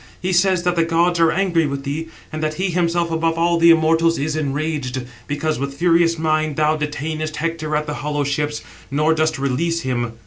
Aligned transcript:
He 0.19 0.33
says 0.33 0.63
that 0.63 0.75
the 0.75 0.83
gods 0.83 1.19
are 1.19 1.31
angry 1.31 1.67
with 1.67 1.83
thee, 1.83 2.07
and 2.33 2.41
that 2.41 2.55
he 2.55 2.71
himself 2.71 3.11
above 3.11 3.37
all 3.37 3.59
the 3.59 3.69
immortals 3.69 4.17
is 4.17 4.35
enraged, 4.35 5.05
because 5.27 5.59
with 5.59 5.75
furious 5.75 6.17
mind 6.17 6.55
thou 6.55 6.75
detainest 6.75 7.35
Hector 7.35 7.75
at 7.75 7.85
the 7.85 7.93
hollow 8.01 8.23
ships, 8.23 8.63
nor 8.89 9.13
dost 9.13 9.37
release 9.37 9.81
him. 9.81 10.13